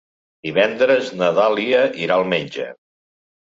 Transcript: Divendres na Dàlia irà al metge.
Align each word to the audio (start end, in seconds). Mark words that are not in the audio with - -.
Divendres 0.47 1.11
na 1.19 1.29
Dàlia 1.41 1.85
irà 2.07 2.19
al 2.19 2.29
metge. 2.35 2.69